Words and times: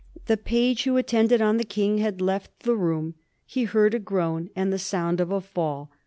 The 0.25 0.35
page 0.35 0.85
who 0.85 0.97
attended 0.97 1.43
on 1.43 1.57
the 1.57 1.63
King 1.63 1.99
had 1.99 2.21
left 2.21 2.61
the 2.61 2.75
room. 2.75 3.13
He 3.45 3.65
heard 3.65 3.93
a 3.93 3.99
groan 3.99 4.49
and 4.55 4.73
the 4.73 4.77
sonnd 4.79 5.19
of 5.19 5.31
a 5.31 5.41
fall. 5.41 5.91